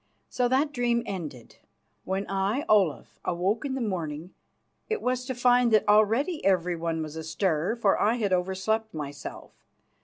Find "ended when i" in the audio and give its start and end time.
1.05-2.65